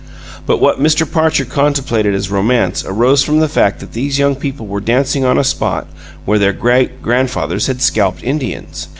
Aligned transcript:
But 0.47 0.59
what 0.59 0.81
Mr. 0.81 1.05
Parcher 1.05 1.45
contemplated 1.45 2.15
as 2.15 2.31
romance 2.31 2.83
arose 2.87 3.21
from 3.21 3.39
the 3.39 3.47
fact 3.47 3.79
that 3.81 3.93
these 3.93 4.17
young 4.17 4.35
people 4.35 4.65
were 4.65 4.81
dancing 4.81 5.25
on 5.25 5.37
a 5.37 5.43
spot 5.43 5.85
where 6.25 6.39
their 6.39 6.53
great 6.53 7.03
grandfathers 7.03 7.67
had 7.67 7.83
scalped 7.83 8.23
Indians. 8.23 8.87